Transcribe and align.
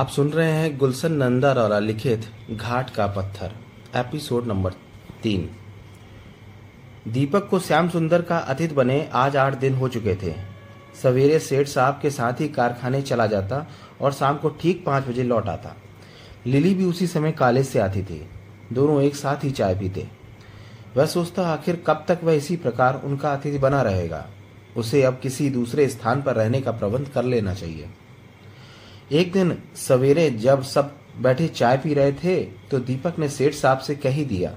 आप 0.00 0.08
सुन 0.08 0.30
रहे 0.30 0.52
हैं 0.52 0.78
गुलशन 0.78 1.12
नंदा 1.12 1.54
द्वारा 1.54 1.78
लिखित 1.78 2.26
घाट 2.50 2.90
का 2.90 3.06
पत्थर, 3.06 3.52
एपिसोड 3.96 4.46
नंबर 4.46 4.72
तीन। 5.22 5.50
दीपक 7.08 7.48
को 7.48 7.58
श्याम 7.58 7.88
सुंदर 7.88 8.22
का 8.22 8.38
अतिथि 8.38 8.74
बने 8.74 9.10
आज 9.12 9.36
आठ 9.36 9.58
दिन 9.58 9.74
हो 9.74 9.88
चुके 9.88 10.14
थे। 10.14 10.34
सवेरे 11.02 11.38
सेठ 11.38 11.68
साहब 11.68 11.98
के 12.02 12.10
साथ 12.10 12.32
ही 12.32 12.48
कारखाने 12.48 13.02
चला 13.02 13.26
जाता 13.26 13.66
और 14.00 14.12
शाम 14.12 14.36
को 14.36 14.48
ठीक 14.48 14.84
पाँच 14.86 15.06
बजे 15.06 15.22
लौट 15.22 15.48
आता। 15.48 15.76
लिली 16.46 16.74
भी 16.74 16.84
उसी 16.84 17.06
समय 17.06 17.32
कॉलेज 17.32 17.66
से 17.66 17.78
आती 17.78 18.02
थी। 18.02 18.28
दोनों 18.72 19.02
एक 19.02 19.16
साथ 19.16 19.44
ही 19.44 19.50
चाय 19.50 19.74
पीते। 19.74 20.08
वह 20.96 21.06
सोचता, 21.06 21.48
आखिर 21.48 21.84
कब 21.86 22.04
तक 22.08 22.18
वह 22.24 22.32
इसी 22.32 22.56
प्रकार 22.56 23.02
उनका 23.04 23.32
अतिथि 23.32 23.58
बना 23.58 23.82
रहेगा? 23.82 24.26
उसे 24.76 25.02
अब 25.02 25.20
किसी 25.22 25.50
दूसरे 25.50 25.88
स्थान 25.88 26.22
पर 26.22 26.34
रहने 26.34 26.60
का 26.60 26.72
प्रबंध 26.72 27.08
कर 27.08 27.24
लेना 27.24 27.54
चाहिए। 27.54 27.88
एक 29.10 29.32
दिन 29.32 29.56
सवेरे 29.78 30.30
जब 30.30 30.62
सब 30.62 30.94
बैठे 31.20 31.46
चाय 31.48 31.76
पी 31.76 31.94
रहे 31.94 32.12
थे 32.14 32.36
तो 32.70 32.78
दीपक 32.80 33.18
ने 33.18 33.28
सेठ 33.28 33.54
साहब 33.54 33.78
से 33.78 33.94
कह 33.94 34.10
ही 34.10 34.24
दिया, 34.24 34.52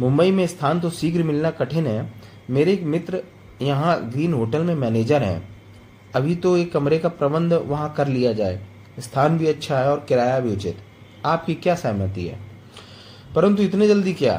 मुंबई 0.00 0.30
में 0.30 0.46
स्थान 0.46 0.80
तो 0.80 0.90
शीघ्र 0.90 1.22
मिलना 1.22 1.50
कठिन 1.52 1.86
है। 1.86 2.12
मेरे 2.50 2.72
एक 2.72 2.82
मित्र 2.84 3.22
यहाँ 3.62 3.98
ग्रीन 4.10 4.34
होटल 4.34 4.62
में 4.62 4.74
मैनेजर 4.74 5.22
हैं। 5.22 5.48
अभी 6.14 6.34
तो 6.36 6.56
एक 6.56 6.72
कमरे 6.72 6.98
का 6.98 7.08
प्रबंध 7.10 7.52
वहाँ 7.52 7.92
कर 7.96 8.08
लिया 8.08 8.32
जाए। 8.32 8.60
स्थान 8.98 9.38
भी 9.38 9.46
अच्छा 9.46 9.78
है 9.78 9.90
और 9.90 10.04
किराया 10.08 10.38
भी 10.40 10.52
उचित। 10.52 10.76
आपकी 11.24 11.54
क्या 11.54 11.74
सहमति 11.74 12.24
है? 12.24 12.38
परंतु 13.34 13.62
इतने 13.62 13.88
जल्दी 13.88 14.12
क्या? 14.12 14.38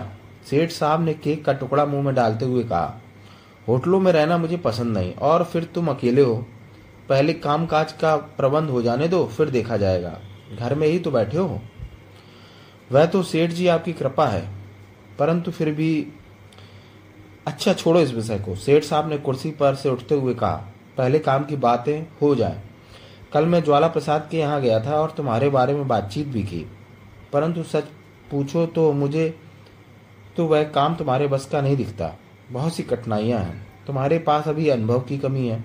सेठ 0.49 0.71
साहब 0.71 1.01
ने 1.01 1.13
केक 1.13 1.43
का 1.45 1.53
टुकड़ा 1.53 1.85
मुँह 1.85 2.03
में 2.03 2.13
डालते 2.15 2.45
हुए 2.45 2.63
कहा, 2.63 3.01
होटलों 3.67 3.99
में 3.99 4.11
रहना 4.11 4.37
मुझे 4.37 4.57
पसंद 4.57 4.97
नहीं, 4.97 5.13
और 5.13 5.43
फिर 5.43 5.63
तुम 5.65 5.87
अकेले 5.87 6.21
हो। 6.21 6.45
पहले 7.09 7.33
काम 7.33 7.65
काज 7.65 7.91
का 7.91 8.15
प्रबंध 8.15 8.69
हो 8.69 8.81
जाने 8.81 9.07
दो, 9.07 9.25
फिर 9.27 9.49
देखा 9.49 9.77
जाएगा। 9.77 10.17
घर 10.59 10.75
में 10.75 10.87
ही 10.87 10.99
तो 10.99 11.11
बैठे 11.11 11.37
हो। 11.37 11.59
वह 12.91 13.05
तो 13.05 13.21
सेठ 13.23 13.51
जी 13.51 13.67
आपकी 13.67 13.93
कृपा 13.93 14.27
है, 14.27 14.47
परंतु 15.19 15.51
फिर 15.51 15.71
भी 15.71 16.07
अच्छा 17.47 17.73
छोड़ो 17.73 17.99
इस 17.99 18.13
विषय 18.13 18.39
को। 18.39 18.55
सेठ 18.55 18.83
साहब 18.83 19.09
ने 19.09 19.17
कुर्सी 19.17 19.51
पर 19.51 19.75
से 19.75 19.89
उठते 19.89 20.15
हुए 20.15 20.33
कहा, 20.33 20.55
पहले 20.97 21.19
काम 21.19 21.43
की 21.43 21.55
बातें 21.57 21.99
हो 22.21 22.33
जाए। 22.35 22.61
कल 23.33 23.45
मैं 23.45 23.63
ज्वाला 23.63 23.87
प्रसाद 23.87 24.27
के 24.31 24.37
यहाँ 24.37 24.61
गया 24.61 24.79
था 24.79 24.99
और 25.01 25.11
तुम्हारे 25.11 25.49
बारे 25.49 25.73
में 25.73 25.87
बातचीत 25.87 26.27
भी 26.27 26.43
की। 26.43 26.65
परंतु 27.33 27.63
सच 27.63 27.83
पूछो 28.31 28.65
तो 28.65 28.91
मुझे 28.93 29.29
तो 30.37 30.45
वह 30.45 30.63
काम 30.63 30.95
तुम्हारे 30.95 31.27
बस 31.27 31.45
का 31.45 31.61
नहीं 31.61 31.75
दिखता। 31.77 32.13
बहुत 32.51 32.75
सी 32.75 32.83
कठिनाइयाँ 32.83 33.39
हैं। 33.39 33.65
तुम्हारे 33.87 34.19
पास 34.19 34.47
अभी 34.47 34.67
अनुभव 34.69 34.99
की 34.99 35.17
कमी 35.17 35.47
है। 35.47 35.63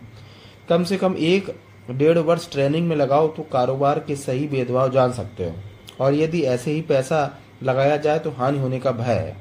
कम 0.68 0.84
से 0.84 0.96
कम 0.96 1.14
एक 1.18 1.54
डेढ़ 1.90 2.18
वर्ष 2.18 2.50
ट्रेनिंग 2.52 2.88
में 2.88 2.96
लगाओ 2.96 3.28
तो 3.28 3.42
कारोबार 3.42 3.98
के 3.98 4.16
सही 4.16 4.46
भेदभाव 4.48 4.92
जान 4.92 5.12
सकते 5.12 5.44
हो। 5.44 5.54
और 6.00 6.14
यदि 6.14 6.42
ऐसे 6.42 6.70
ही 6.70 6.80
पैसा 6.80 7.38
लगाया 7.62 7.96
जाए 7.96 8.18
तो 8.18 8.30
हानि 8.30 8.58
होने 8.58 8.78
का 8.78 8.92
भय 8.92 9.12
है। 9.12 9.36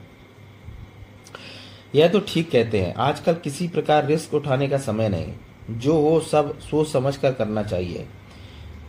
यह 1.96 2.08
तो 2.08 2.20
ठीक 2.28 2.52
कहते 2.52 2.82
हैं, 2.82 2.94
आजकल 2.96 3.34
किसी 3.34 3.68
प्रकार 3.68 4.06
रिस्क 4.06 4.34
उठाने 4.34 4.68
का 4.68 4.78
समय 4.78 5.10
नहीं। 5.10 5.34
जो 5.72 6.00
हो 6.00 6.20
सब 6.20 6.60
सोच 6.60 6.92
समझ 6.92 7.16
कर 7.18 7.34
करना 7.34 7.64
चाहिए। 7.64 8.08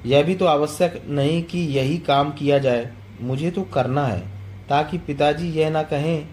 यह 0.07 0.23
भी 0.23 0.35
तो 0.35 0.47
आवश्यक 0.47 1.03
नहीं 1.09 1.43
कि 1.43 1.59
यही 1.59 1.99
काम 1.99 2.33
किया 2.33 2.59
जाए। 2.59 2.91
मुझे 3.21 3.51
तो 3.51 3.63
करना 3.63 4.07
है, 4.07 4.21
ताकि 4.69 4.99
पिताजी 4.99 5.51
यह 5.51 5.71
ना 5.71 5.83
कहें 5.83 6.29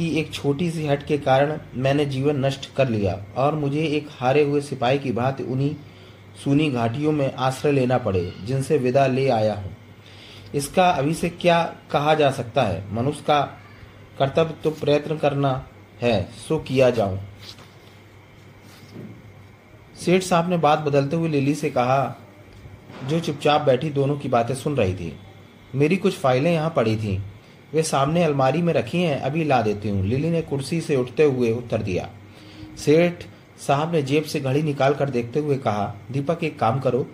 कि 0.00 0.08
एक 0.18 0.32
छोटी 0.32 0.70
सी 0.70 0.86
हट 0.86 1.02
के 1.06 1.16
कारण 1.18 1.58
मैंने 1.76 2.04
जीवन 2.06 2.36
नष्ट 2.44 2.68
कर 2.74 2.88
लिया 2.88 3.16
और 3.36 3.54
मुझे 3.54 3.82
एक 3.86 4.06
हारे 4.10 4.42
हुए 4.42 4.60
सिपाही 4.60 4.98
की 4.98 5.12
भांति 5.12 5.42
उन्हीं 5.42 5.74
सुनी 6.44 6.68
घाटियों 6.70 7.12
में 7.12 7.32
आश्रय 7.34 7.72
लेना 7.72 7.98
पड़े, 7.98 8.32
जिनसे 8.44 8.78
विदा 8.78 9.06
ले 9.06 9.28
आया 9.28 9.54
हूँ। 9.54 9.76
इसका 10.54 10.88
अभी 10.90 11.14
से 11.14 11.28
क्या 11.30 11.62
कहा 11.90 12.14
जा 12.14 12.30
सकता 12.30 12.62
है? 12.62 12.82
मनुष्य 12.94 13.24
का 13.26 13.40
कर्तव्य 14.18 14.54
तो 14.64 14.70
प्रयत्न 14.70 15.16
करना 15.18 15.66
है, 16.02 16.28
सो 16.48 16.58
किया 16.58 16.90
जाऊँ। 16.90 17.18
सेठ 19.96 20.22
साहब 20.22 20.48
ने 20.50 20.56
बात 20.56 20.78
बदलते 20.78 21.16
हुए 21.16 21.28
लिली 21.28 21.54
से 21.54 21.70
कहा, 21.70 22.16
जो 23.06 23.20
चुपचाप 23.20 23.60
बैठी 23.60 23.90
दोनों 23.90 24.16
की 24.18 24.28
बातें 24.28 24.54
सुन 24.54 24.76
रही 24.76 24.94
थी। 24.94 25.12
मेरी 25.74 25.96
कुछ 25.96 26.18
फाइलें 26.18 26.52
यहाँ 26.52 26.72
पड़ी 26.76 26.96
थी। 26.96 27.20
वे 27.74 27.82
सामने 27.82 28.24
अलमारी 28.24 28.62
में 28.62 28.72
रखी 28.74 29.02
हैं, 29.02 29.20
अभी 29.20 29.44
ला 29.44 29.60
देती 29.62 29.88
हूँ। 29.88 30.06
लिली 30.06 30.30
ने 30.30 30.42
कुर्सी 30.42 30.80
से 30.80 30.96
उठते 30.96 31.22
हुए 31.22 31.52
उत्तर 31.52 31.82
दिया। 31.82 32.08
सेठ 32.78 33.24
साहब 33.66 33.92
ने 33.92 34.02
जेब 34.02 34.24
से 34.24 34.40
घड़ी 34.40 34.62
निकाल 34.62 34.94
कर 34.94 35.10
देखते 35.10 35.40
हुए 35.40 35.56
कहा, 35.56 35.94
दीपक 36.10 36.44
एक 36.44 36.58
काम 36.58 36.80
करो, 36.80 37.06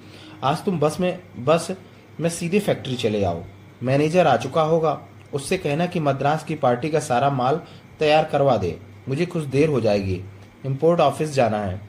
आज 0.45 0.65
तुम 0.65 0.79
बस 0.81 0.97
में 1.01 1.19
बस 1.39 1.77
में 2.21 2.31
सीधे 2.31 2.61
फैक्ट्री 2.61 2.97
चले 2.97 3.25
आओ। 3.25 3.43
मैनेजर 3.83 4.27
आ 4.27 4.37
चुका 4.37 4.63
होगा। 4.63 5.01
उससे 5.35 5.59
कहना 5.59 5.87
कि 5.87 6.01
मद्रास 6.01 6.45
की 6.45 6.55
पार्टी 6.55 6.91
का 6.91 7.01
सारा 7.01 7.31
माल 7.31 7.61
तैयार 7.99 8.25
करवा 8.25 8.57
दे। 8.57 8.79
मुझे 9.09 9.27
कुछ 9.27 9.45
देर 9.45 9.69
हो 9.69 9.81
जाएगी। 9.81 10.21
इम्पोर्ट 10.67 11.01
ऑफ़िस 11.01 11.31
जाना 11.31 11.59
है। 11.59 11.81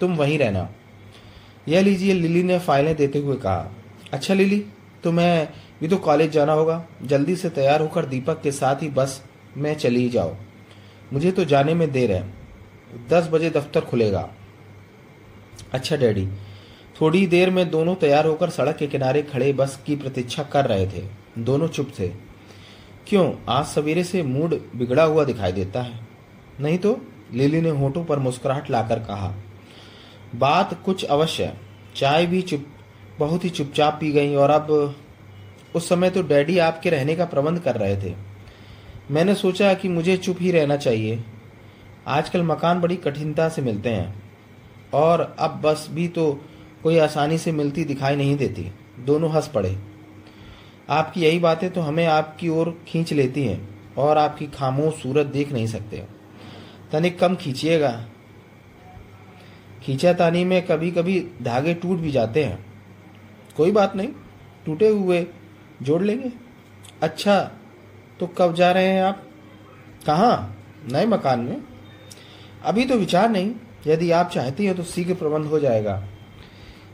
तुम 0.00 0.16
वहीं 0.16 0.38
रहना। 0.38 0.68
यह 1.68 1.80
लीजिए, 1.80 2.14
लिली 2.14 2.42
ने 2.42 2.58
फाइलें 2.58 2.96
देते 2.96 3.18
हुए 3.18 3.36
कहा। 3.36 3.72
अच्छा 4.12 4.34
लिली 4.34 4.64
तो 5.04 5.12
मैं 5.12 5.48
भी 5.82 5.88
तो 5.88 5.96
कॉलेज 5.96 6.30
जाना 6.30 6.52
होगा। 6.52 6.84
जल्दी 7.02 7.36
से 7.36 7.50
तैयार 7.50 7.80
होकर 7.80 8.04
दीपक 8.04 8.40
के 8.42 8.52
साथ 8.52 8.82
ही 8.82 8.88
बस 8.88 9.22
में 9.56 9.74
चली 9.74 10.08
जाओ। 10.08 10.34
मुझे 11.12 11.32
तो 11.32 11.44
जाने 11.44 11.74
में 11.74 11.90
देर 11.92 12.12
है। 12.12 12.34
दस 13.08 13.28
बजे 13.32 13.50
दफ्तर 13.50 13.80
खुलेगा। 13.80 14.28
अच्छा 15.72 15.96
डैडी। 15.96 16.26
थोड़ी 17.00 17.26
देर 17.26 17.50
में 17.50 17.70
दोनों 17.70 17.94
तैयार 17.94 18.26
होकर 18.26 18.50
सड़क 18.50 18.76
के 18.76 18.86
किनारे 18.86 19.22
खड़े 19.22 19.52
बस 19.52 19.82
की 19.86 19.96
प्रतीक्षा 19.96 20.42
कर 20.42 20.66
रहे 20.66 20.86
थे। 20.86 21.04
दोनों 21.38 21.68
चुप 21.68 21.92
थे। 21.98 22.08
क्यों? 23.06 23.34
आज 23.48 23.64
सवेरे 23.64 24.04
से 24.04 24.22
मूड 24.22 24.54
बिगड़ा 24.76 25.04
हुआ 25.04 25.24
दिखाई 25.24 25.52
देता 25.52 25.82
है। 25.82 26.00
नहीं 26.60 26.78
तो? 26.78 27.00
लिली 27.32 27.60
ने 27.60 27.70
होठों 27.70 28.04
पर 28.04 28.18
मुस्कुराहट 28.18 28.70
लाकर 28.70 28.98
कहा, 28.98 29.34
बात 30.34 30.82
कुछ 30.84 31.04
अवश्य 31.04 31.54
चाय 31.96 32.26
भी 32.26 32.42
चुप, 32.42 32.66
बहुत 33.18 33.44
ही 33.44 33.50
चुपचाप 33.50 33.98
पी 34.00 34.12
गई 34.12 34.34
और 34.34 34.50
अब 34.50 34.94
उस 35.74 35.88
समय 35.88 36.10
तो 36.10 36.22
डैडी 36.22 36.58
आपके 36.58 36.90
रहने 36.90 37.16
का 37.16 37.24
प्रबंध 37.24 37.60
कर 37.60 37.76
रहे 37.76 37.96
थे। 37.96 38.14
मैंने 39.10 39.34
सोचा 39.34 39.74
कि 39.74 39.88
मुझे 39.88 40.16
चुप 40.16 40.36
ही 40.40 40.50
रहना 40.50 40.76
चाहिए। 40.76 41.24
आजकल 42.06 42.42
मकान 42.42 42.80
बड़ी 42.80 42.96
कठिनता 42.96 43.48
से 43.48 43.62
मिलते 43.62 43.88
हैं। 43.88 44.22
और 44.94 45.36
अब 45.38 45.60
बस 45.60 45.88
भी 45.90 46.08
तो 46.08 46.40
कोई 46.82 46.98
आसानी 46.98 47.38
से 47.38 47.52
मिलती 47.52 47.84
दिखाई 47.84 48.16
नहीं 48.16 48.36
देती। 48.36 48.72
दोनों 48.98 49.30
हंस 49.30 49.48
पड़े। 49.48 49.78
आपकी 50.88 51.20
यही 51.20 51.38
बातें 51.38 51.70
तो 51.70 51.80
हमें 51.80 52.06
आपकी 52.06 52.48
ओर 52.48 52.84
खींच 52.88 53.12
लेती 53.12 53.46
हैं 53.46 53.80
और 53.94 54.18
आपकी 54.18 54.46
खामोश 54.46 54.94
सूरत 54.94 55.26
देख 55.26 55.52
नहीं 55.52 55.66
सकते। 55.66 56.04
तनिक 56.92 57.18
कम 57.18 57.34
खींचिएगा। 57.34 58.06
खींचातानी 59.82 60.44
में 60.44 60.66
कभी 60.66 60.90
कभी 60.90 61.20
धागे 61.42 61.74
टूट 61.74 61.98
भी 61.98 62.10
जाते 62.10 62.44
हैं। 62.44 62.66
कोई 63.56 63.70
बात 63.70 63.96
नहीं, 63.96 64.08
टूटे 64.66 64.88
हुए 64.88 65.26
जोड़ 65.82 66.02
लेंगे? 66.02 66.30
अच्छा 67.02 67.40
तो 68.20 68.26
कब 68.28 68.54
जा 68.54 68.70
रहे 68.72 68.86
हैं 68.86 69.02
आप? 69.02 69.22
कहाँ? 70.06 70.56
नए 70.92 71.06
मकान 71.06 71.40
में। 71.40 71.62
अभी 72.64 72.84
तो 72.84 72.94
विचार 72.94 73.28
नहीं, 73.30 73.52
यदि 73.86 74.10
आप 74.10 74.30
चाहती 74.30 74.64
हैं 74.66 74.76
तो 74.76 74.82
शीघ्र 74.82 75.14
प्रबंध 75.14 75.46
हो 75.46 75.58
जाएगा। 75.60 76.02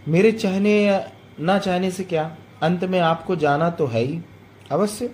मेरे 0.09 0.33
चाहने 0.33 0.73
या 0.83 1.03
ना 1.41 1.59
चाहने 1.59 1.91
से 1.91 2.05
क्या? 2.05 2.37
अंत 2.63 2.85
में 2.85 2.99
आपको 3.01 3.37
जाना 3.37 3.71
तो 3.71 3.87
है 3.87 4.01
ही, 4.01 4.21
अवश्य। 4.71 5.11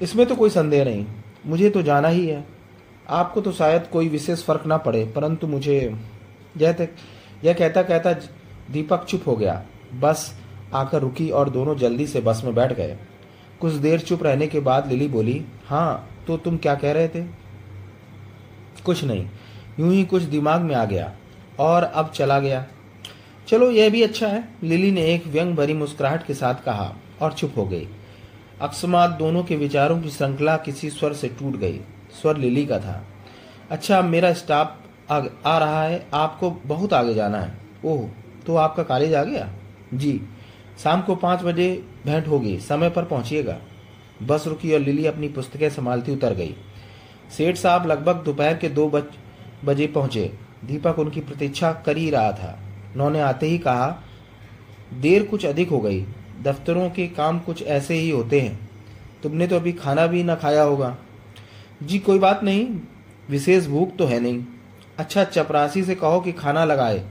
इसमें 0.00 0.26
तो 0.26 0.36
कोई 0.36 0.50
संदेह 0.50 0.84
नहीं, 0.84 1.06
मुझे 1.46 1.70
तो 1.70 1.82
जाना 1.82 2.08
ही 2.08 2.26
है। 2.26 2.44
आपको 3.08 3.40
तो 3.40 3.52
शायद 3.52 3.86
कोई 3.86 4.08
विशेष 4.08 4.44
फ़र्क 4.44 4.66
ना 4.66 4.76
पड़े, 4.76 5.04
परंतु 5.06 5.46
मुझे 5.46 5.80
तक, 6.58 6.88
यह 7.44 7.52
कहता 7.52 7.82
कहता 7.82 8.12
दीपक 8.70 9.04
चुप 9.04 9.22
हो 9.26 9.36
गया। 9.36 9.62
बस 9.94 10.32
आकर 10.74 11.00
रुकी 11.00 11.28
और 11.30 11.50
दोनों 11.50 11.76
जल्दी 11.76 12.06
से 12.06 12.20
बस 12.20 12.42
में 12.44 12.54
बैठ 12.54 12.72
गए। 12.72 12.96
कुछ 13.60 13.72
देर 13.74 14.00
चुप 14.00 14.22
रहने 14.22 14.46
के 14.46 14.60
बाद 14.60 14.88
लिली 14.88 15.08
बोली 15.08 15.44
हाँ 15.66 16.08
तो 16.26 16.36
तुम 16.36 16.56
क्या 16.56 16.74
कह 16.74 16.92
रहे 16.92 17.08
थे? 17.08 17.22
कुछ 18.84 19.04
नहीं 19.04 19.28
यूँ 19.80 19.92
ही 19.92 20.04
कुछ 20.04 20.22
दिमाग 20.22 20.60
में 20.60 20.74
आ 20.74 20.84
गया 20.84 21.12
और 21.60 21.82
अब 21.82 22.10
चला 22.10 22.38
गया। 22.40 22.64
चलो 23.48 23.70
यह 23.70 23.90
भी 23.90 24.02
अच्छा 24.02 24.26
है। 24.26 24.44
लिली 24.62 24.90
ने 24.90 25.04
एक 25.04 25.26
व्यंग 25.26 25.54
भरी 25.56 25.74
मुस्कुराहट 25.74 26.26
के 26.26 26.34
साथ 26.34 26.64
कहा 26.64 26.92
और 27.22 27.32
चुप 27.32 27.54
हो 27.56 27.64
गई। 27.66 27.86
अकस्मात 28.60 29.10
दोनों 29.10 29.42
के 29.42 29.56
विचारों 29.56 30.00
की 30.02 30.10
श्रृंखला 30.10 30.56
किसी 30.56 30.90
स्वर 30.90 31.12
से 31.12 31.28
टूट 31.28 31.56
गई। 31.56 31.80
स्वर 32.20 32.36
लिली 32.36 32.64
का 32.66 32.78
था। 32.78 33.02
अच्छा 33.70 34.00
मेरा 34.02 34.32
स्टाफ 34.32 34.78
आ, 35.10 35.18
रहा 35.48 35.82
है 35.82 36.06
आपको 36.14 36.50
बहुत 36.66 36.92
आगे 36.92 37.14
जाना 37.14 37.38
है। 37.38 37.58
ओह 37.84 38.08
तो 38.46 38.56
आपका 38.56 38.82
कॉलेज 38.82 39.14
आ 39.14 39.22
गया? 39.24 39.48
जी 39.94 40.20
शाम 40.78 41.02
को 41.02 41.14
पाँच 41.14 41.42
बजे 41.42 41.84
भेंट 42.04 42.28
होगी, 42.28 42.58
समय 42.60 42.90
पर 42.90 43.04
पहुंचिएगा। 43.04 43.58
बस 44.22 44.46
रुकी 44.46 44.72
और 44.72 44.80
लिली 44.80 45.06
अपनी 45.06 45.28
पुस्तकें 45.28 45.70
संभालती 45.70 46.12
उतर 46.12 46.34
गई। 46.34 46.54
सेठ 47.36 47.56
साहब 47.56 47.86
लगभग 47.86 48.14
दोपहर 48.14 48.56
के 48.56 48.68
दो 48.68 48.88
बज, 48.88 49.04
बजे 49.64 49.86
पहुँचे। 49.86 50.32
दीपक 50.64 50.98
उनकी 50.98 51.20
प्रतीक्षा 51.20 51.72
कर 51.72 51.96
ही 51.96 52.10
रहा 52.10 52.32
था। 52.32 52.58
उन्होंने 52.94 53.20
आते 53.20 53.46
ही 53.46 53.58
कहा, 53.58 54.02
देर 54.92 55.26
कुछ 55.26 55.46
अधिक 55.46 55.68
हो 55.68 55.80
गई। 55.80 56.06
दफ्तरों 56.42 56.90
के 56.90 57.06
काम 57.06 57.38
कुछ 57.38 57.62
ऐसे 57.62 57.94
ही 57.94 58.10
होते 58.10 58.40
हैं। 58.40 58.70
तुमने 59.22 59.46
तो 59.46 59.56
अभी 59.56 59.72
खाना 59.72 60.06
भी 60.06 60.22
ना 60.22 60.34
खाया 60.34 60.62
होगा। 60.62 60.96
जी, 61.82 61.98
कोई 61.98 62.18
बात 62.18 62.44
नहीं। 62.44 62.80
विशेष 63.30 63.66
भूख 63.66 63.96
तो 63.96 64.06
है 64.06 64.20
नहीं। 64.20 64.44
अच्छा 64.98 65.24
चपरासी 65.24 65.84
से 65.84 65.94
कहो 65.94 66.20
कि 66.20 66.32
खाना 66.32 66.64
लगाए। 66.64 67.08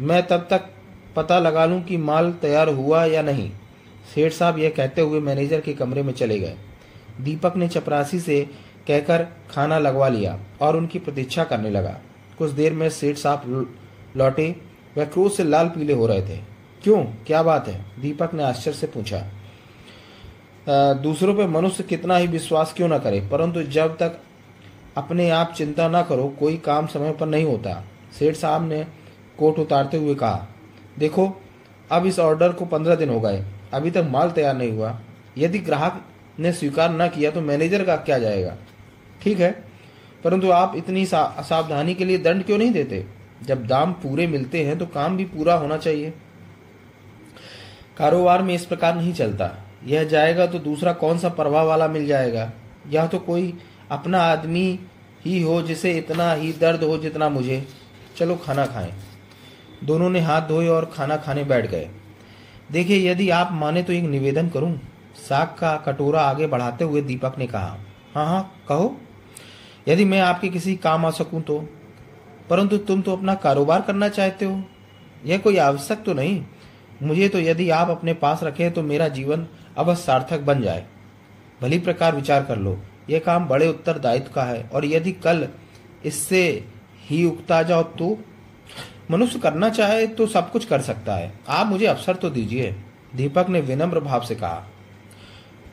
मैं 0.00 0.26
तब 0.26 0.46
तक 0.50 0.70
पता 1.16 1.38
लगा 1.38 1.64
लूँ 1.64 1.82
कि 1.82 1.96
माल 1.96 2.32
तैयार 2.32 2.68
हुआ 2.68 3.04
या 3.04 3.22
नहीं। 3.22 3.50
सेठ 4.14 4.32
साहब 4.32 4.58
यह 4.58 4.72
कहते 4.76 5.00
हुए 5.00 5.20
मैनेजर 5.20 5.60
के 5.60 5.72
कमरे 5.74 6.02
में 6.02 6.12
चले 6.12 6.38
गए। 6.38 6.56
दीपक 7.20 7.56
ने 7.56 7.68
चपरासी 7.68 8.20
से 8.20 8.40
कहकर 8.86 9.26
खाना 9.50 9.78
लगवा 9.78 10.08
लिया 10.08 10.38
और 10.60 10.76
उनकी 10.76 10.98
प्रतीक्षा 10.98 11.44
करने 11.44 11.70
लगा। 11.70 11.96
कुछ 12.38 12.50
देर 12.50 12.72
में 12.72 12.88
सेठ 12.90 13.16
साहब 13.16 13.66
लौटे। 14.16 14.54
वह 14.96 15.04
क्रोध 15.04 15.32
से 15.32 15.44
लाल 15.44 15.68
पीले 15.68 15.92
हो 15.92 16.06
रहे 16.06 16.22
थे। 16.22 16.36
क्यों? 16.84 17.02
क्या 17.26 17.42
बात 17.42 17.68
है? 17.68 17.84
दीपक 18.00 18.34
ने 18.34 18.42
आश्चर्य 18.42 18.76
से 18.76 18.86
पूछा। 18.86 19.24
दूसरों 21.02 21.34
पर 21.34 21.46
मनुष्य 21.48 21.84
कितना 21.84 22.16
ही 22.16 22.26
विश्वास 22.26 22.72
क्यों 22.76 22.88
ना 22.88 22.98
करे, 22.98 23.20
परंतु 23.22 23.62
जब 23.62 23.96
तक 23.96 24.18
अपने 24.96 25.28
आप 25.30 25.52
चिंता 25.52 25.88
ना 25.88 26.02
करो, 26.02 26.28
कोई 26.38 26.56
काम 26.56 26.86
समय 26.86 27.12
पर 27.12 27.26
नहीं 27.26 27.44
होता, 27.44 27.82
सेठ 28.18 28.36
साहब 28.36 28.68
ने 28.68 28.86
कोट 29.38 29.58
उतारते 29.58 29.96
हुए 29.96 30.14
कहा। 30.14 30.46
देखो, 30.98 31.42
अब 31.92 32.06
इस 32.06 32.18
ऑर्डर 32.18 32.52
को 32.52 32.64
पंद्रह 32.64 32.94
दिन 32.94 33.08
हो 33.08 33.20
गए। 33.20 33.44
अभी 33.74 33.90
तक 33.90 34.06
माल 34.10 34.30
तैयार 34.30 34.56
नहीं 34.56 34.72
हुआ। 34.72 34.98
यदि 35.38 35.58
ग्राहक 35.58 36.04
ने 36.38 36.52
स्वीकार 36.52 36.90
न 36.90 37.08
किया 37.08 37.30
तो 37.30 37.40
मैनेजर 37.40 37.84
का 37.84 37.96
क्या 37.96 38.18
जाएगा? 38.18 38.56
ठीक 39.22 39.40
है? 39.40 39.64
परंतु 40.24 40.50
आप 40.50 40.72
इतनी 40.76 41.06
सावधानी 41.06 41.94
के 41.94 42.04
लिए 42.04 42.18
दंड 42.18 42.44
क्यों 42.44 42.58
नहीं 42.58 42.72
देते? 42.72 43.06
जब 43.42 43.66
दाम 43.66 43.92
पूरे 43.92 44.26
मिलते 44.26 44.64
हैं 44.64 44.78
तो 44.78 44.86
काम 44.86 45.16
भी 45.16 45.24
पूरा 45.24 45.54
होना 45.54 45.76
चाहिए। 45.76 46.12
कारोबार 47.96 48.42
में 48.42 48.54
इस 48.54 48.64
प्रकार 48.64 48.96
नहीं 48.96 49.12
चलता। 49.12 49.50
यह 49.84 50.04
जाएगा 50.04 50.46
तो 50.46 50.58
दूसरा 50.58 50.92
कौन 50.92 51.18
सा 51.18 51.28
प्रभाव 51.28 51.66
वाला 51.66 51.88
मिल 51.88 52.06
जाएगा? 52.06 52.52
यह 52.88 53.06
तो 53.06 53.18
कोई 53.18 53.58
अपना 53.90 54.18
आदमी 54.18 54.80
ही 55.24 55.42
हो 55.42 55.62
जिसे 55.62 55.92
इतना 55.92 56.32
ही 56.32 56.52
दर्द 56.52 56.82
हो 56.82 56.98
जितना 56.98 57.28
मुझे। 57.28 57.66
चलो, 58.16 58.36
खाना 58.36 58.66
खाएँ। 58.66 58.94
दोनों 59.84 60.10
ने 60.10 60.20
हाथ 60.20 60.42
धोए 60.42 60.68
और 60.68 60.84
खाना 60.84 61.16
खाने 61.16 61.44
बैठ 61.44 61.66
गए। 61.66 61.88
देखिए, 62.72 63.10
यदि 63.10 63.30
आप 63.30 63.48
माने 63.52 63.82
तो 63.82 63.92
एक 63.92 64.04
निवेदन 64.04 64.48
करूँ। 64.48 64.80
साग 65.16 65.46
का 65.46 65.76
कटोरा 65.76 66.20
आगे 66.20 66.46
बढ़ाते 66.46 66.84
हुए 66.84 67.00
दीपक 67.00 67.38
ने 67.38 67.46
कहा 67.46 67.76
हाँ 68.14 68.26
हाँ 68.26 68.64
कहो। 68.68 68.96
यदि 69.88 70.04
मैं 70.04 70.20
आपके 70.20 70.48
किसी 70.48 70.76
काम 70.76 71.06
आ 71.06 71.10
सकूँ 71.10 71.42
तो। 71.42 71.58
परंतु 72.50 72.78
तुम 72.78 73.02
तो 73.02 73.12
अपना 73.12 73.34
कारोबार 73.34 73.80
करना 73.80 74.08
चाहते 74.08 74.44
हो। 74.44 74.62
यह 75.24 75.38
कोई 75.38 75.56
आवश्यक 75.56 76.02
तो 76.04 76.14
नहीं। 76.14 76.44
मुझे 77.02 77.28
तो 77.28 77.38
यदि 77.38 77.70
आप 77.70 77.90
अपने 77.90 78.14
पास 78.14 78.42
रखें 78.42 78.72
तो 78.72 78.82
मेरा 78.82 79.08
जीवन 79.08 79.46
अवश्य 79.76 80.02
सार्थक 80.02 80.40
बन 80.40 80.62
जाए। 80.62 80.86
भली 81.60 81.78
प्रकार 81.78 82.16
विचार 82.16 82.44
कर 82.44 82.56
लो। 82.56 82.78
यह 83.10 83.18
काम 83.18 83.46
बड़े 83.48 83.68
उत्तरदायित्व 83.68 84.32
का 84.32 84.42
है। 84.42 84.70
और 84.74 84.84
यदि 84.84 85.12
कल 85.12 85.48
इससे 86.04 86.68
ही 87.00 87.24
उगता 87.24 87.62
जाओ 87.62 87.82
तो 87.82 88.18
मनुष्य 89.10 89.38
करना 89.38 89.68
चाहे 89.68 90.06
तो 90.06 90.26
सब 90.26 90.50
कुछ 90.50 90.64
कर 90.64 90.80
सकता 90.80 91.14
है। 91.14 91.32
आप 91.48 91.66
मुझे 91.66 91.86
अवसर 91.86 92.16
तो 92.16 92.30
दीजिए। 92.30 92.74
दीपक 93.16 93.48
ने 93.48 93.60
विनम्र 93.60 94.00
भाव 94.00 94.24
से 94.24 94.34
कहा। 94.34 94.64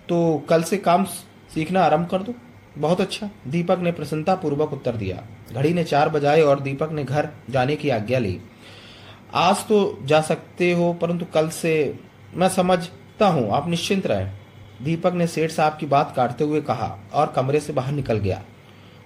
तो 0.09 0.45
कल 0.49 0.63
से 0.63 0.77
काम 0.77 1.03
सीखना 1.53 1.83
आरंभ 1.83 2.07
कर 2.07 2.21
दो। 2.21 2.33
बहुत 2.77 3.01
अच्छा। 3.01 3.29
दीपक 3.47 3.79
ने 3.79 3.91
प्रसन्नता 3.91 4.35
पूर्वक 4.35 4.73
उत्तर 4.73 4.95
दिया। 4.95 5.23
घड़ी 5.51 5.73
ने 5.73 5.83
चार 5.83 6.09
बजाए 6.09 6.41
और 6.41 6.59
दीपक 6.59 6.91
ने 6.91 7.03
घर 7.03 7.29
जाने 7.49 7.75
की 7.75 7.89
आज्ञा 7.89 8.19
ली। 8.19 8.39
आज 9.33 9.67
तो 9.67 9.99
जा 10.03 10.21
सकते 10.21 10.71
हो, 10.71 10.93
परंतु 10.93 11.25
कल 11.25 11.49
से 11.49 11.99
मैं 12.35 12.49
समझता 12.49 13.27
हूँ। 13.27 13.51
आप 13.51 13.67
निश्चिंत 13.69 14.07
रहे। 14.07 14.25
दीपक 14.81 15.13
ने 15.13 15.27
सेठ 15.27 15.51
साहब 15.51 15.77
की 15.77 15.85
बात 15.85 16.13
काटते 16.15 16.43
हुए 16.43 16.61
कहा 16.61 16.97
और 17.13 17.33
कमरे 17.35 17.59
से 17.59 17.73
बाहर 17.73 17.93
निकल 17.93 18.17
गया। 18.17 18.41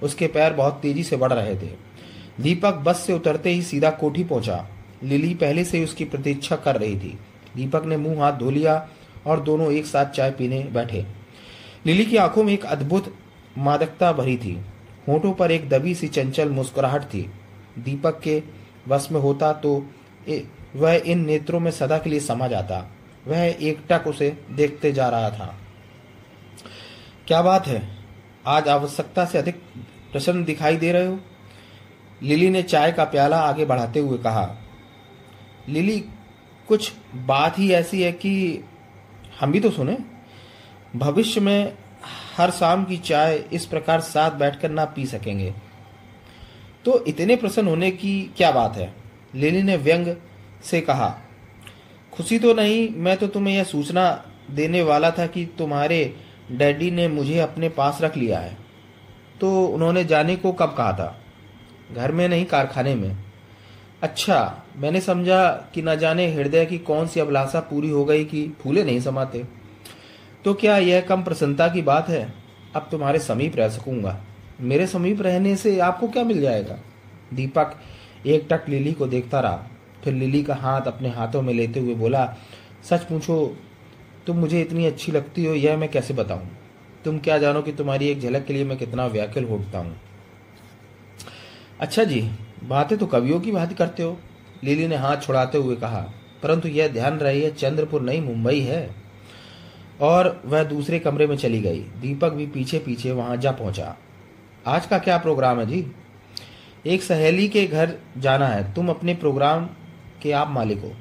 उसके 0.03 0.27
पैर 0.27 0.53
बहुत 0.53 0.79
तेज़ी 0.81 1.03
से 1.03 1.17
बढ़ 1.17 1.33
रहे 1.33 1.55
थे। 1.55 1.86
दीपक 2.41 2.73
बस 2.75 2.99
से 2.99 3.13
उतरते 3.13 3.49
ही 3.49 3.61
सीधा 3.61 3.89
कोठी 3.91 4.23
पहुँचा। 4.23 4.65
लिली 5.03 5.33
पहले 5.35 5.63
से 5.65 5.83
उसकी 5.83 6.05
प्रतीक्षा 6.05 6.55
कर 6.55 6.75
रही 6.75 6.95
थी। 6.99 7.17
दीपक 7.55 7.85
ने 7.85 7.97
मुँह 7.97 8.21
हाथ 8.21 8.33
धो 8.33 8.49
लिया 8.49 8.87
और 9.25 9.39
दोनों 9.39 9.71
एक 9.71 9.85
साथ 9.85 10.05
चाय 10.05 10.31
पीने 10.31 10.63
बैठे। 10.63 11.05
लिली 11.85 12.05
की 12.05 12.17
आँखों 12.17 12.43
में 12.43 12.53
एक 12.53 12.65
अद्भुत 12.65 13.13
मादकता 13.57 14.11
भरी 14.13 14.37
थी। 14.37 14.57
होठों 15.07 15.33
पर 15.33 15.51
एक 15.51 15.69
दबी 15.69 15.95
सी 15.95 16.07
चंचल 16.07 16.49
मुस्कुराहट 16.49 17.03
थी। 17.03 17.21
दीपक 17.79 18.19
के 18.19 18.41
बस 18.87 19.07
में 19.11 19.19
होता 19.21 19.51
तो 19.53 19.77
वह 20.75 21.01
इन 21.05 21.25
नेत्रों 21.25 21.59
में 21.59 21.71
सदा 21.71 21.97
के 21.97 22.09
लिए 22.09 22.19
समा 22.19 22.47
जाता। 22.47 22.85
वह 23.27 23.43
एकटक 23.43 24.07
उसे 24.07 24.29
देखते 24.51 24.91
जा 24.91 25.07
रहा 25.09 25.29
था। 25.29 25.55
क्या 27.27 27.41
बात 27.41 27.67
है? 27.67 27.81
आज 28.47 28.67
आवश्यकता 28.67 29.25
से 29.25 29.37
अधिक 29.37 29.55
प्रसन्न 30.11 30.43
दिखाई 30.43 30.77
दे 30.77 30.91
रहे 30.91 31.07
हो? 31.07 31.19
लिली 32.23 32.49
ने 32.49 32.63
चाय 32.63 32.91
का 32.91 33.03
प्याला 33.03 33.39
आगे 33.39 33.65
बढ़ाते 33.65 33.99
हुए 33.99 34.17
कहा, 34.17 34.55
लिली, 35.69 35.99
कुछ 36.67 36.91
बात 37.15 37.59
ही 37.59 37.71
ऐसी 37.71 38.03
है 38.03 38.11
कि 38.11 38.63
हम 39.39 39.51
भी 39.51 39.59
तो 39.59 39.71
सुने। 39.71 39.97
भविष्य 40.95 41.41
में 41.41 41.73
हर 42.37 42.51
शाम 42.51 42.83
की 42.83 42.97
चाय 42.97 43.35
इस 43.53 43.65
प्रकार 43.65 44.01
साथ 44.01 44.31
बैठकर 44.31 44.69
ना 44.69 44.85
पी 44.85 45.05
सकेंगे। 45.05 45.53
तो 46.85 47.05
इतने 47.05 47.35
प्रसन्न 47.35 47.67
होने 47.67 47.91
की 47.91 48.31
क्या 48.37 48.51
बात 48.51 48.77
है? 48.77 48.93
लिली 49.35 49.63
ने 49.63 49.77
व्यंग 49.77 50.15
से 50.63 50.81
कहा, 50.81 51.19
खुशी 52.13 52.39
तो 52.39 52.53
नहीं, 52.53 52.89
मैं 52.89 53.17
तो 53.17 53.27
तुम्हें 53.27 53.55
यह 53.55 53.63
सूचना 53.63 54.25
देने 54.51 54.81
वाला 54.81 55.11
था 55.11 55.27
कि 55.27 55.45
तुम्हारे 55.45 56.15
डैडी 56.51 56.91
ने 56.91 57.07
मुझे 57.07 57.39
अपने 57.39 57.69
पास 57.69 58.01
रख 58.01 58.17
लिया 58.17 58.39
है। 58.39 58.57
तो 59.41 59.65
उन्होंने 59.65 60.03
जाने 60.03 60.35
को 60.35 60.51
कब 60.51 60.75
कहा 60.77 60.93
था? 60.93 61.23
घर 61.95 62.11
में 62.11 62.29
नहीं, 62.29 62.45
कारखाने 62.45 62.95
में। 62.95 63.17
अच्छा 64.01 64.63
मैंने 64.77 65.01
समझा 65.01 65.49
कि 65.73 65.81
न 65.81 65.95
जाने 65.95 66.33
हृदय 66.33 66.65
की 66.65 66.77
कौन 66.77 67.07
सी 67.07 67.19
अभिलाषा 67.19 67.59
पूरी 67.59 67.89
हो 67.89 68.05
गई 68.05 68.25
कि 68.25 68.53
फूले 68.61 68.83
नहीं 68.83 68.99
समाते। 68.99 69.45
तो 70.45 70.53
क्या 70.53 70.77
यह 70.77 71.01
कम 71.01 71.23
प्रसन्नता 71.23 71.67
की 71.67 71.81
बात 71.81 72.09
है? 72.09 72.33
अब 72.75 72.87
तुम्हारे 72.91 73.19
समीप 73.19 73.55
रह 73.55 73.69
सकूँगा। 73.69 74.21
मेरे 74.61 74.87
समीप 74.87 75.21
रहने 75.21 75.55
से 75.55 75.79
आपको 75.79 76.07
क्या 76.07 76.23
मिल 76.23 76.41
जाएगा? 76.41 76.77
दीपक 77.33 77.75
एक 78.25 78.47
टक 78.51 78.69
लिली 78.69 78.93
को 78.93 79.07
देखता 79.07 79.39
रहा। 79.39 79.67
फिर 80.03 80.13
लिली 80.13 80.43
का 80.43 80.55
हाथ 80.55 80.81
अपने 80.81 81.09
हाथों 81.09 81.41
में 81.41 81.53
लेते 81.53 81.79
हुए 81.79 81.95
बोला, 81.95 82.35
सच 82.89 82.99
पूछो, 82.99 83.57
तुम 84.27 84.37
मुझे 84.37 84.61
इतनी 84.61 84.85
अच्छी 84.85 85.11
लगती 85.11 85.45
हो, 85.45 85.53
यह 85.53 85.77
मैं 85.77 85.89
कैसे 85.89 86.13
बताऊँ? 86.13 86.49
तुम 87.05 87.19
क्या 87.19 87.37
जानो 87.37 87.61
कि 87.61 87.71
तुम्हारी 87.71 88.07
एक 88.07 88.19
झलक 88.19 88.45
के 88.45 88.53
लिए 88.53 88.65
मैं 88.65 88.77
कितना 88.77 89.05
व्याकुल 89.05 89.43
होता 89.43 89.79
हूँ। 89.79 90.01
अच्छा 91.79 92.03
जी, 92.03 92.21
बातें 92.63 92.97
तो 92.97 93.05
कवियों 93.05 93.39
की 93.39 93.51
बात 93.51 93.73
करते 93.73 94.03
हो, 94.03 94.17
लिली 94.63 94.87
ने 94.87 94.95
हाथ 94.95 95.17
छुड़ाते 95.17 95.57
हुए 95.57 95.75
कहा, 95.75 95.99
परंतु 96.43 96.67
यह 96.67 96.87
ध्यान 96.87 97.17
रही 97.17 97.41
है 97.41 97.51
चंद्रपुर 97.51 98.01
नहीं, 98.01 98.21
मुंबई 98.21 98.59
है। 98.59 98.95
और 100.01 100.41
वह 100.45 100.63
दूसरे 100.63 100.99
कमरे 100.99 101.27
में 101.27 101.35
चली 101.37 101.59
गई, 101.61 101.79
दीपक 102.01 102.31
भी 102.31 102.45
पीछे 102.47 102.79
पीछे 102.79 103.11
वहाँ 103.11 103.37
जा 103.37 103.51
पहुँचा। 103.51 103.95
आज 104.67 104.85
का 104.85 104.97
क्या 104.97 105.17
प्रोग्राम 105.17 105.59
है 105.59 105.65
जी? 105.65 105.85
एक 106.85 107.03
सहेली 107.03 107.47
के 107.47 107.65
घर 107.67 107.95
जाना 108.17 108.47
है, 108.47 108.73
तुम 108.73 108.89
अपने 108.89 109.13
प्रोग्राम 109.13 109.69
के 110.21 110.31
आप 110.31 110.49
मालिक 110.49 110.79
हो। 110.79 110.91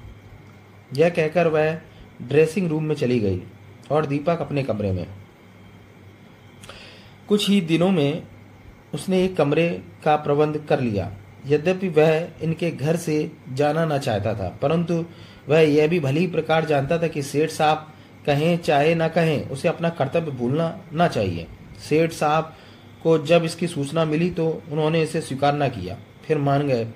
यह 0.95 1.09
कहकर 1.09 1.49
वह 1.49 1.75
ड्रेसिंग 2.23 2.69
रूम 2.69 2.85
में 2.85 2.95
चली 2.95 3.21
गई 3.21 3.43
और 3.91 4.07
दीपक 4.07 4.41
अपने 4.41 4.63
कमरे 4.63 4.93
में। 4.93 5.07
कुछ 7.29 7.49
ही 7.49 7.61
दिनों 7.61 7.91
में 7.91 8.23
उसने 8.97 9.23
एक 9.25 9.37
कमरे 9.37 9.69
का 10.05 10.17
प्रबंध 10.19 10.59
कर 10.69 10.81
लिया। 10.81 11.11
यद्यपि 11.47 11.89
वह 11.91 12.29
इनके 12.43 12.71
घर 12.71 12.97
से 12.99 13.31
जाना 13.53 13.85
न 13.87 13.99
चाहता 13.99 14.35
था, 14.35 14.49
परंतु 14.63 15.05
वह 15.49 15.61
यह 15.61 15.89
भी 15.89 16.01
भली 16.01 16.27
प्रकार 16.29 16.65
जानता 16.65 16.99
था 16.99 17.07
कि 17.09 17.23
सेठ 17.25 17.51
साहब 17.51 17.87
कहें 18.27 18.57
चाहे 18.59 18.95
न 18.95 19.09
कहें, 19.09 19.49
उसे 19.49 19.69
अपना 19.69 19.89
कर्तव्य 19.91 20.31
भूलना 20.33 20.75
न 20.95 21.09
चाहिए। 21.09 21.47
सेठ 21.81 22.13
साहब 22.13 22.53
को 23.03 23.19
जब 23.27 23.45
इसकी 23.45 23.67
सूचना 23.69 24.05
मिली 24.05 24.31
तो 24.31 24.49
उन्होंने 24.73 25.03
इसे 25.03 25.21
स्वीकार 25.21 25.55
न 25.55 25.69
किया। 25.71 25.97
फिर 26.27 26.39
मान 26.41 26.67
गए, 26.67 26.87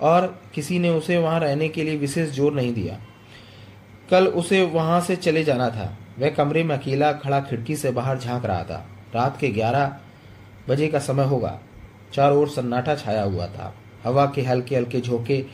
और 0.00 0.26
किसी 0.54 0.78
ने 0.78 0.90
उसे 0.90 1.16
वहाँ 1.18 1.40
रहने 1.40 1.68
के 1.68 1.82
लिए 1.82 1.96
विशेष 1.96 2.30
ज़ोर 2.30 2.52
नहीं 2.54 2.72
दिया। 2.74 2.98
कल 4.10 4.26
उसे 4.28 4.62
वहाँ 4.64 5.00
से 5.00 5.16
चले 5.18 5.44
जाना 5.44 5.68
था। 5.70 5.96
वह 6.18 6.30
कमरे 6.30 6.62
में 6.64 6.74
अकेला 6.76 7.12
खड़ा 7.14 7.40
खिड़की 7.40 7.76
से 7.76 7.90
बाहर 7.90 8.18
झाँक 8.18 8.44
रहा 8.46 8.62
था। 8.62 8.84
रात 9.14 9.36
के 9.40 9.48
ग्यारह 9.50 9.96
बजे 10.68 10.88
का 10.88 10.98
समय 10.98 11.24
होगा। 11.24 11.60
चारों 12.12 12.38
ओर 12.38 12.48
सन्नाटा 12.48 12.94
छाया 12.94 13.22
हुआ 13.22 13.46
था। 13.46 13.74
हवा 14.04 14.32
के 14.34 14.42
हल्के 14.42 14.76
हल्के 14.76 15.00
झोंके 15.00 15.44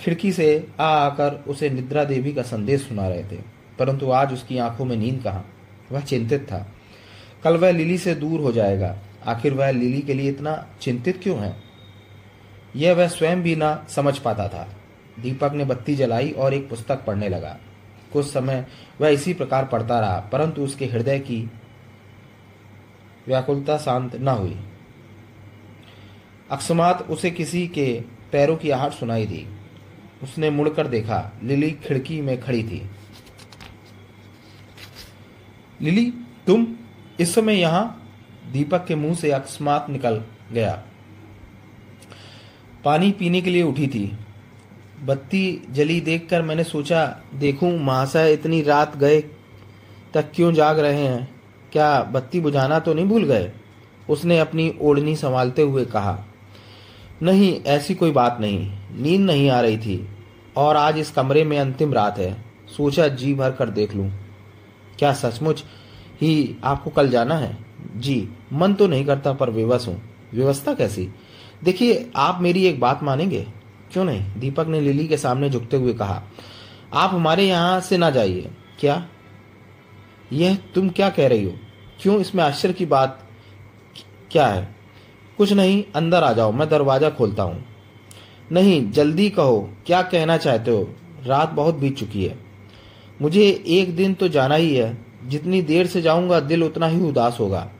खिड़की 0.00 0.32
से 0.32 0.66
आ 0.80 0.86
आकर 0.86 1.44
उसे 1.48 1.70
निद्रा 1.70 2.04
देवी 2.04 2.32
का 2.32 2.42
संदेश 2.42 2.80
सुना 2.80 3.08
रहे 3.08 3.24
थे। 3.24 3.36
परंतु 3.78 4.10
आज 4.10 4.32
उसकी 4.32 4.58
आँखों 4.58 4.84
में 4.84 4.96
नींद 4.96 5.22
कहा? 5.22 5.44
वह 5.92 6.00
चिंतित 6.00 6.40
था। 6.40 6.66
कल 7.44 7.56
वह 7.56 7.70
लिली 7.70 7.98
से 7.98 8.14
दूर 8.14 8.40
हो 8.40 8.52
जाएगा। 8.52 8.98
आखिर 9.26 9.54
वह 9.54 9.70
लिली 9.70 10.00
के 10.00 10.14
लिए 10.14 10.30
इतना 10.30 10.66
चिंतित 10.80 11.20
क्यों 11.22 11.38
है? 11.38 11.56
यह 12.76 12.94
वह 12.94 13.08
स्वयं 13.08 13.42
भी 13.42 13.56
ना 13.56 13.86
समझ 13.88 14.18
पाता 14.18 14.48
था। 14.48 14.68
दीपक 15.20 15.52
ने 15.54 15.64
बत्ती 15.64 15.94
जलाई 15.94 16.30
और 16.30 16.54
एक 16.54 16.68
पुस्तक 16.68 17.04
पढ़ने 17.04 17.28
लगा। 17.28 17.58
कुछ 18.12 18.26
समय 18.26 18.66
वह 19.00 19.08
इसी 19.08 19.34
प्रकार 19.34 19.64
पढ़ता 19.64 20.00
रहा, 20.00 20.20
परंतु 20.20 20.62
उसके 20.62 20.86
हृदय 20.86 21.18
की 21.18 21.50
व्याकुलता 23.26 23.78
शांत 23.78 24.16
न 24.16 24.28
हुई। 24.28 24.56
अकस्मात 26.50 27.10
उसे 27.10 27.30
किसी 27.30 27.68
के 27.68 28.02
पैरों 28.32 28.56
की 28.56 28.70
आहट 28.70 28.92
सुनाई 28.92 29.26
दी। 29.26 29.46
उसने 30.22 30.50
मुड़कर 30.50 30.86
देखा, 30.86 31.32
लिली 31.42 31.70
खिड़की 31.70 32.20
में 32.20 32.40
खड़ी 32.40 32.62
थी। 32.62 32.90
लिली, 35.82 36.10
तुम 36.46 36.66
इस 37.20 37.34
समय 37.34 37.54
यहाँ? 37.54 38.00
दीपक 38.52 38.86
के 38.86 38.94
मुँह 38.94 39.14
से 39.14 39.30
अकस्मात 39.30 39.90
निकल 39.90 40.22
गया। 40.52 40.82
पानी 42.84 43.10
पीने 43.12 43.40
के 43.40 43.50
लिए 43.50 43.62
उठी 43.62 43.86
थी। 43.86 44.18
बत्ती 45.04 45.62
जली 45.70 46.00
देखकर 46.00 46.42
मैंने 46.42 46.64
सोचा, 46.64 47.20
देखूँ, 47.34 47.78
महाशय, 47.78 48.32
इतनी 48.32 48.62
रात 48.62 48.96
गए 48.96 49.20
तक 50.14 50.32
क्यों 50.34 50.52
जाग 50.52 50.78
रहे 50.78 51.06
हैं? 51.06 51.33
क्या 51.74 52.02
बत्ती 52.02 52.40
बुझाना 52.40 52.78
तो 52.78 52.92
नहीं 52.94 53.06
भूल 53.06 53.24
गए? 53.24 53.50
उसने 54.10 54.38
अपनी 54.38 54.74
ओढ़नी 54.80 55.14
संभालते 55.16 55.62
हुए 55.62 55.84
कहा, 55.84 56.18
नहीं, 57.22 57.60
ऐसी 57.62 57.94
कोई 57.94 58.10
बात 58.10 58.36
नहीं। 58.40 58.58
नींद 58.92 59.20
नहीं 59.20 59.48
आ 59.50 59.60
रही 59.60 59.78
थी 59.78 60.08
और 60.56 60.76
आज 60.76 60.98
इस 60.98 61.10
कमरे 61.10 61.44
में 61.44 61.58
अंतिम 61.58 61.94
रात 61.94 62.18
है। 62.18 62.44
सोचा 62.76 63.08
जी 63.08 63.34
भर 63.34 63.52
कर 63.52 63.70
देख 63.70 63.94
लूँ। 63.94 64.10
क्या 64.98 65.12
सचमुच 65.12 65.64
ही 66.20 66.56
आपको 66.64 66.90
कल 66.90 67.08
जाना 67.08 67.34
है? 67.34 67.56
जी, 67.96 68.28
मन 68.52 68.74
तो 68.74 68.86
नहीं 68.86 69.04
करता 69.04 69.32
पर 69.32 69.50
विवश 69.50 69.88
हूँ। 69.88 70.00
व्यवस्था 70.34 70.74
कैसी? 70.74 71.08
देखिए, 71.64 72.10
आप 72.16 72.38
मेरी 72.40 72.64
एक 72.66 72.80
बात 72.80 73.02
मानेंगे। 73.02 73.46
क्यों 73.92 74.04
नहीं? 74.04 74.22
दीपक 74.38 74.66
ने 74.66 74.80
लिली 74.80 75.08
के 75.08 75.16
सामने 75.16 75.50
झुकते 75.50 75.76
हुए 75.76 75.92
कहा, 75.92 76.22
आप 76.92 77.10
हमारे 77.10 77.48
यहाँ 77.48 77.80
से 77.80 77.98
ना 77.98 78.10
जाइए। 78.10 78.50
क्या? 78.80 79.06
यह 80.32 80.58
तुम 80.74 80.88
क्या 80.88 81.10
कह 81.10 81.28
रही 81.28 81.44
हो? 81.44 81.52
क्यों 82.00 82.20
इसमें 82.20 82.44
आश्चर्य 82.44 82.72
की 82.72 82.86
बात 82.86 83.20
क्या 84.30 84.46
है? 84.46 84.74
कुछ 85.36 85.52
नहीं, 85.52 85.84
अंदर 85.94 86.24
आ 86.24 86.32
जाओ, 86.32 86.52
मैं 86.52 86.68
दरवाज़ा 86.68 87.10
खोलता 87.10 87.42
हूँ। 87.42 87.64
नहीं, 88.52 88.90
जल्दी 88.90 89.30
कहो, 89.30 89.70
क्या 89.86 90.02
कहना 90.02 90.36
चाहते 90.36 90.70
हो? 90.70 90.94
रात 91.26 91.50
बहुत 91.50 91.74
बीत 91.74 91.98
चुकी 91.98 92.24
है। 92.24 92.38
मुझे 93.22 93.64
एक 93.66 93.96
दिन 93.96 94.14
तो 94.14 94.28
जाना 94.28 94.54
ही 94.54 94.74
है, 94.76 94.98
जितनी 95.24 95.62
देर 95.62 95.86
से 95.86 96.02
जाऊँगा, 96.02 96.40
दिल 96.40 96.64
उतना 96.64 96.86
ही 96.86 97.00
उदास 97.00 97.36
होगा। 97.40 97.70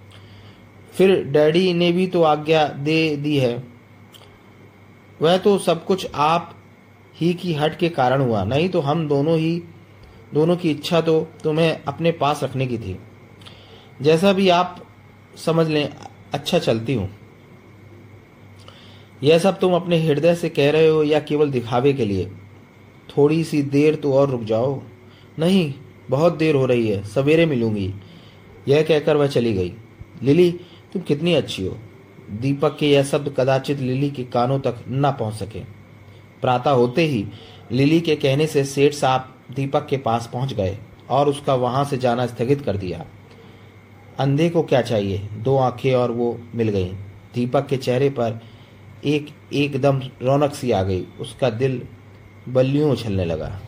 फिर 0.92 1.25
डैडी 1.25 1.73
ने 1.75 1.92
भी 1.92 2.06
तो 2.06 2.23
आज्ञा 2.23 2.68
दे 2.68 3.16
दी 3.16 3.37
है। 3.37 3.64
वह 5.23 5.37
तो 5.37 5.59
सब 5.59 5.85
कुछ 5.85 6.06
आप 6.14 6.54
ही 7.16 7.35
की 7.35 7.54
हट 7.54 7.78
के 7.78 7.88
कारण 7.88 8.21
हुआ, 8.21 8.44
नहीं 8.44 8.68
तो 8.68 8.80
हम 8.80 9.09
दोनों 9.09 9.38
ही, 9.38 9.62
दोनों 10.35 10.56
की 10.56 10.71
इच्छा 10.71 11.00
तो 11.00 11.28
तुम्हें 11.42 11.83
अपने 11.85 12.12
पास 12.12 12.44
रखने 12.44 12.66
की 12.66 12.78
थी। 12.78 12.99
जैसा 14.02 14.32
भी 14.32 14.48
आप 14.48 14.86
समझ 15.36 15.68
लें 15.68 15.94
अच्छा 16.32 16.58
चलती 16.58 16.94
हूँ। 16.94 17.10
यह 19.22 19.38
सब 19.38 19.58
तुम 19.58 19.74
अपने 19.74 19.98
हृदय 20.02 20.34
से 20.34 20.48
कह 20.48 20.70
रहे 20.70 20.88
हो 20.88 21.02
या 21.02 21.20
केवल 21.20 21.50
दिखावे 21.50 21.92
के 21.92 22.04
लिए? 22.04 22.30
थोड़ी 23.16 23.44
सी 23.44 23.62
देर 23.62 23.94
तो 23.94 24.12
और 24.12 24.30
रुक 24.30 24.42
जाओ। 24.42 24.82
नहीं, 25.38 25.74
बहुत 26.10 26.36
देर 26.36 26.54
हो 26.54 26.66
रही 26.66 26.88
है, 26.88 27.04
सवेरे 27.04 27.46
मिलूँगी। 27.46 27.94
यह 28.68 28.82
कहकर 28.82 29.16
वह 29.16 29.26
चली 29.26 29.52
गई। 29.52 29.74
लिली, 30.22 30.60
तुम 30.92 31.02
कितनी 31.02 31.34
अच्छी 31.34 31.66
हो। 31.66 31.78
दीपक 32.30 32.76
के 32.78 32.90
यह 32.90 33.02
शब्द 33.02 33.34
कदाचित 33.38 33.78
लिली 33.78 34.10
के 34.10 34.24
कानों 34.24 34.60
तक 34.60 34.76
न 34.88 35.10
पहुँच 35.10 35.34
सके। 35.34 35.60
प्रातः 36.40 36.70
होते 36.70 37.02
ही 37.02 37.26
लिली 37.72 38.00
के 38.00 38.16
कहने 38.16 38.46
से 38.46 38.64
सेठ 38.64 38.92
साहब 38.92 39.34
दीपक 39.56 39.86
के 39.86 39.96
पास 39.96 40.30
पहुँच 40.32 40.52
गए 40.52 40.78
और 41.10 41.28
उसका 41.28 41.54
वहाँ 41.54 41.84
से 41.84 41.98
जाना 41.98 42.26
स्थगित 42.26 42.60
कर 42.60 42.76
दिया। 42.76 43.04
अंधे 44.18 44.50
को 44.50 44.62
क्या 44.62 44.83
चाहिए? 44.83 45.18
दो 45.18 45.56
आँखें 45.56 45.94
और 45.94 46.11
वो 46.11 46.40
मिल 46.54 46.68
गई। 46.68 46.85
दीपक 47.35 47.66
के 47.66 47.76
चेहरे 47.76 48.11
पर 48.11 48.40
एक 49.04 49.26
एकदम 49.52 50.02
रौनक 50.23 50.54
सी 50.54 50.71
आ 50.71 50.83
गई। 50.83 51.06
उसका 51.21 51.50
दिल 51.50 51.83
बल्लियों 52.49 52.90
उछलने 52.90 53.25
लगा। 53.25 53.61